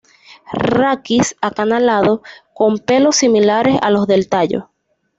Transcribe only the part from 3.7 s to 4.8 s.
a los del tallo.